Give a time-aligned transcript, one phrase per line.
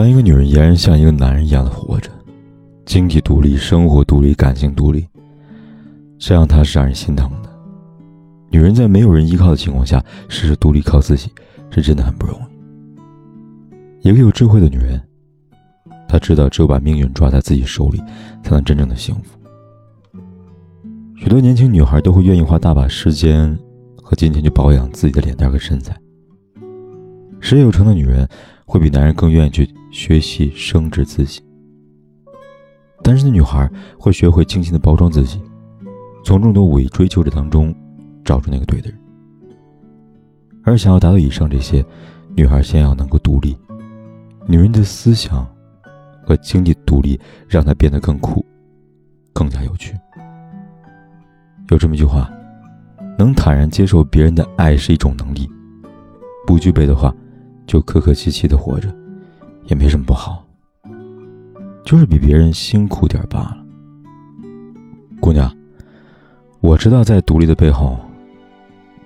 [0.00, 2.10] 当一个女人俨然像一个男人一样的活着，
[2.86, 5.06] 经济独立、生活独立、感情独立，
[6.18, 7.50] 这样她是让人心疼的。
[8.48, 11.30] 女人在没有人依靠的情况下，事事独立靠自己，
[11.70, 12.34] 是真的很不容
[14.00, 14.08] 易。
[14.08, 14.98] 一个有智慧的女人，
[16.08, 18.02] 她知道只有把命运抓在自己手里，
[18.42, 19.38] 才能真正的幸福。
[21.14, 23.54] 许多年轻女孩都会愿意花大把时间
[24.02, 25.94] 和金钱去保养自己的脸蛋和身材。
[27.38, 28.26] 事业有成的女人
[28.64, 31.42] 会比男人更愿意去学习升值自己。
[33.02, 35.40] 单身的女孩会学会精心的包装自己，
[36.24, 37.74] 从众多伪追求者当中
[38.24, 38.98] 找出那个对的人。
[40.62, 41.84] 而想要达到以上这些，
[42.36, 43.56] 女孩先要能够独立。
[44.46, 45.46] 女人的思想
[46.22, 48.44] 和经济独立，让她变得更酷，
[49.32, 49.96] 更加有趣。
[51.70, 52.30] 有这么一句话：
[53.18, 55.50] 能坦然接受别人的爱是一种能力，
[56.46, 57.14] 不具备的话。
[57.66, 58.92] 就客客气气的活着，
[59.64, 60.44] 也没什么不好，
[61.84, 63.58] 就是比别人辛苦点罢了。
[65.20, 65.54] 姑娘，
[66.60, 67.98] 我知道在独立的背后，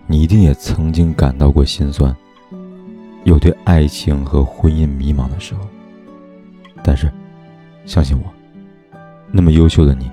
[0.06, 2.14] 你一定也曾经感到过心酸，
[3.24, 5.60] 有对爱情和婚姻迷茫的时候。
[6.82, 7.10] 但是，
[7.86, 8.24] 相信我，
[9.30, 10.10] 那么优秀的你，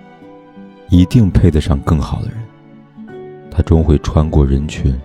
[0.89, 2.37] 一定配得上更好的人，
[3.51, 4.97] 他终会穿过人群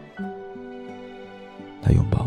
[1.82, 2.26] 来拥抱。